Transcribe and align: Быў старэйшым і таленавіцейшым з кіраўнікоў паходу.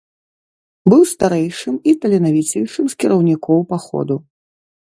Быў 0.93 1.03
старэйшым 1.11 1.75
і 1.91 1.95
таленавіцейшым 2.05 2.85
з 2.95 2.99
кіраўнікоў 3.05 3.59
паходу. 3.75 4.15